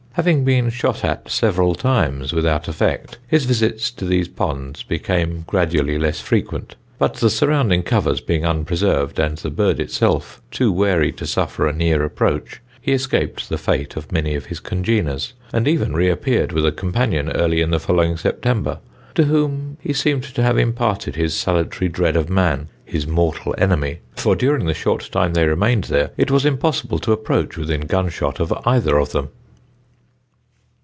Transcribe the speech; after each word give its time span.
Having 0.15 0.43
been 0.43 0.69
shot 0.71 1.05
at 1.05 1.31
several 1.31 1.73
times 1.73 2.33
without 2.33 2.67
effect, 2.67 3.17
his 3.29 3.45
visits 3.45 3.89
to 3.91 4.03
these 4.03 4.27
ponds 4.27 4.83
became 4.83 5.45
gradually 5.47 5.97
less 5.97 6.19
frequent, 6.19 6.75
but 6.99 7.13
the 7.13 7.29
surrounding 7.29 7.81
covers 7.81 8.19
being 8.19 8.43
unpreserved, 8.45 9.19
and 9.19 9.37
the 9.37 9.49
bird 9.49 9.79
itself 9.79 10.41
too 10.51 10.69
wary 10.69 11.13
to 11.13 11.25
suffer 11.25 11.65
a 11.65 11.71
near 11.71 12.03
approach, 12.03 12.59
he 12.81 12.91
escaped 12.91 13.47
the 13.47 13.57
fate 13.57 13.95
of 13.95 14.11
many 14.11 14.35
of 14.35 14.47
his 14.47 14.59
congeners, 14.59 15.31
and 15.53 15.65
even 15.65 15.93
re 15.93 16.09
appeared 16.09 16.51
with 16.51 16.65
a 16.65 16.73
companion 16.73 17.31
early 17.31 17.61
in 17.61 17.71
the 17.71 17.79
following 17.79 18.17
September, 18.17 18.79
to 19.15 19.23
whom 19.23 19.77
he 19.79 19.93
seemed 19.93 20.23
to 20.23 20.43
have 20.43 20.57
imparted 20.57 21.15
his 21.15 21.33
salutary 21.35 21.87
dread 21.87 22.17
of 22.17 22.29
man 22.29 22.67
his 22.83 23.07
mortal 23.07 23.55
enemy 23.57 23.99
for 24.17 24.35
during 24.35 24.65
the 24.65 24.73
short 24.73 25.07
time 25.09 25.33
they 25.33 25.45
remained 25.45 25.85
there 25.85 26.11
it 26.17 26.29
was 26.29 26.45
impossible 26.45 26.99
to 26.99 27.13
approach 27.13 27.55
within 27.57 27.79
gunshot 27.81 28.41
of 28.41 28.51
either 28.65 28.97
of 28.97 29.13
them." 29.13 29.29